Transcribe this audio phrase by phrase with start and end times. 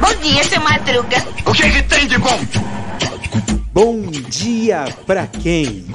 [0.00, 1.16] Bom dia, seu Madruga.
[1.44, 2.38] O que, que tem de bom?
[3.72, 5.86] Bom dia pra quem?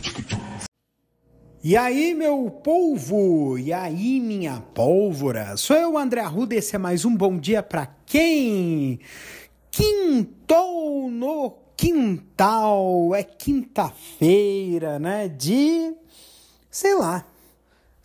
[1.64, 3.58] E aí, meu polvo?
[3.58, 5.56] E aí, minha pólvora?
[5.56, 9.00] Sou eu, André Arruda, esse é mais um Bom Dia Pra Quem?
[9.70, 15.30] Quintou no quintal, é quinta-feira, né?
[15.30, 15.94] De,
[16.70, 17.26] sei lá,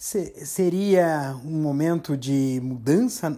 [0.07, 3.37] seria um momento de mudança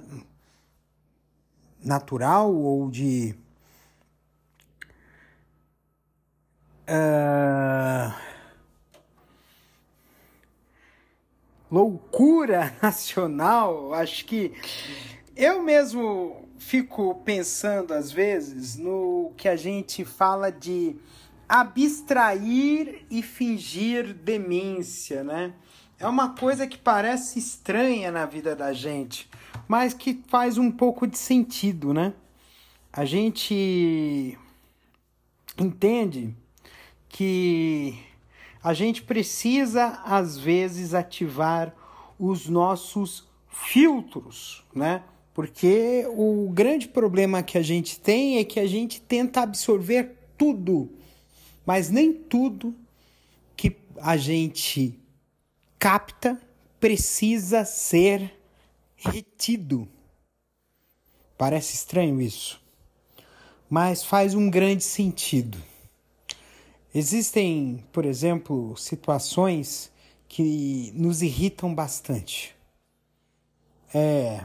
[1.83, 3.35] natural ou de.
[6.87, 8.15] Uh,
[11.71, 13.95] loucura nacional.
[13.95, 14.53] Acho que
[15.35, 20.97] eu mesmo fico pensando às vezes no que a gente fala de
[21.49, 25.55] abstrair e fingir demência, né?
[26.01, 29.29] É uma coisa que parece estranha na vida da gente,
[29.67, 32.15] mas que faz um pouco de sentido, né?
[32.93, 34.39] A gente
[35.59, 36.33] entende
[37.09, 37.99] que
[38.63, 41.75] a gente precisa, às vezes, ativar
[42.17, 45.03] os nossos filtros, né?
[45.35, 50.89] Porque o grande problema que a gente tem é que a gente tenta absorver tudo,
[51.67, 52.73] mas nem tudo
[53.57, 54.97] que a gente
[55.79, 56.41] capta
[56.81, 58.37] precisa ser
[58.97, 59.89] retido.
[61.37, 62.61] Parece estranho isso,
[63.71, 65.57] mas faz um grande sentido.
[66.95, 69.93] Existem, por exemplo, situações
[70.27, 72.57] que nos irritam bastante.
[73.95, 74.45] É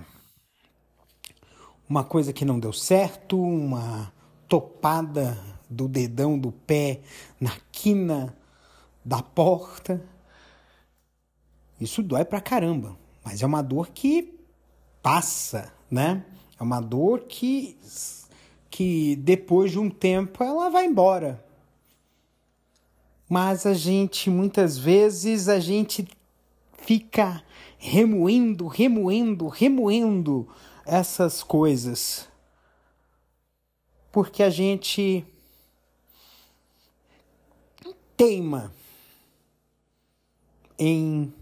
[1.89, 4.14] uma coisa que não deu certo, uma
[4.48, 5.38] topada
[5.70, 7.02] do dedão do pé
[7.39, 8.36] na quina
[9.04, 10.12] da porta.
[11.84, 14.34] Isso dói pra caramba, mas é uma dor que
[15.02, 16.26] passa, né?
[16.59, 17.78] É uma dor que
[18.70, 21.44] que depois de um tempo ela vai embora
[23.33, 26.08] mas a gente muitas vezes a gente
[26.77, 27.43] fica
[27.80, 30.48] remoendo, remoendo, remoendo
[30.86, 32.30] essas coisas.
[34.11, 35.26] Porque a gente
[38.16, 38.72] teima
[40.77, 41.33] em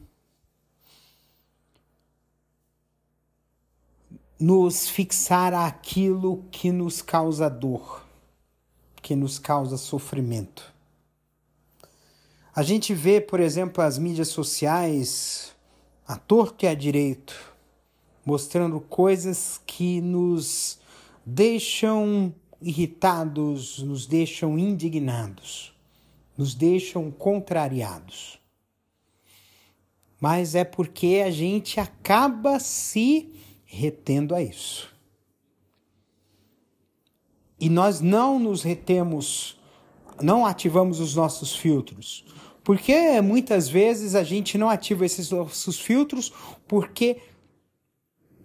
[4.41, 8.03] nos fixar aquilo que nos causa dor,
[8.99, 10.73] que nos causa sofrimento.
[12.55, 15.55] A gente vê, por exemplo, as mídias sociais,
[16.07, 17.53] a torto e a direito,
[18.25, 20.79] mostrando coisas que nos
[21.23, 25.71] deixam irritados, nos deixam indignados,
[26.35, 28.39] nos deixam contrariados.
[30.19, 33.29] Mas é porque a gente acaba se
[33.73, 34.89] retendo a isso.
[37.59, 39.59] E nós não nos retemos,
[40.21, 42.25] não ativamos os nossos filtros
[42.63, 46.31] porque muitas vezes a gente não ativa esses nossos filtros
[46.67, 47.17] porque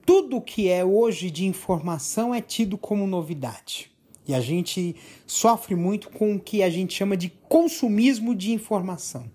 [0.05, 3.91] tudo que é hoje de informação é tido como novidade.
[4.27, 9.31] E a gente sofre muito com o que a gente chama de consumismo de informação.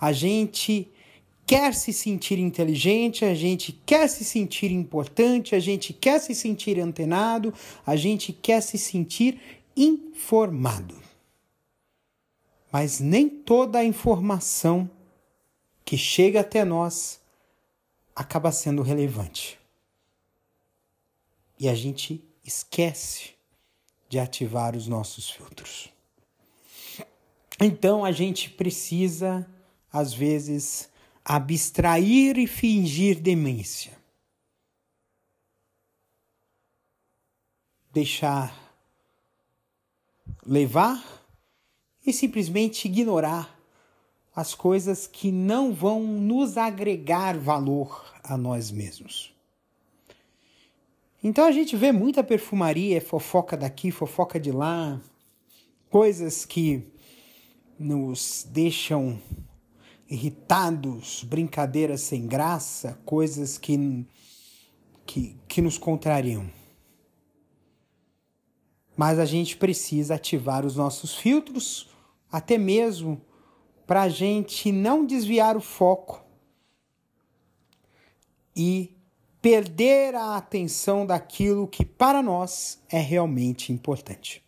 [0.00, 0.90] A gente
[1.46, 6.80] quer se sentir inteligente, a gente quer se sentir importante, a gente quer se sentir
[6.80, 7.54] antenado,
[7.86, 9.40] a gente quer se sentir
[9.76, 11.06] informado
[12.76, 14.90] mas nem toda a informação
[15.82, 17.18] que chega até nós
[18.14, 19.58] acaba sendo relevante.
[21.58, 23.30] E a gente esquece
[24.10, 25.88] de ativar os nossos filtros.
[27.58, 29.48] Então a gente precisa,
[29.90, 30.90] às vezes,
[31.28, 33.98] abstrair e fingir demência.
[37.92, 38.54] Deixar
[40.46, 41.04] levar
[42.06, 43.58] e simplesmente ignorar
[44.36, 49.34] as coisas que não vão nos agregar valor a nós mesmos.
[51.24, 55.00] Então a gente vê muita perfumaria, fofoca daqui, fofoca de lá,
[55.90, 56.86] coisas que
[57.76, 59.20] nos deixam
[60.08, 64.06] irritados, brincadeiras sem graça, coisas que,
[65.04, 66.50] que, que nos contrariam.
[68.96, 71.88] Mas a gente precisa ativar os nossos filtros
[72.30, 73.20] até mesmo
[73.86, 76.24] para a gente não desviar o foco
[78.54, 78.96] e
[79.42, 84.45] perder a atenção daquilo que para nós é realmente importante.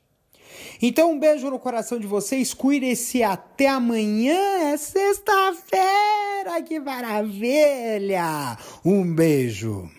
[0.80, 8.56] Então, um beijo no coração de vocês, cuide-se até amanhã, é sexta-feira, que maravilha!
[8.84, 9.90] Um beijo!